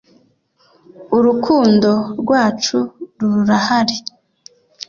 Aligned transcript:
urukundo 1.17 1.89
rwacu 2.19 2.77
rurahari 3.19 3.97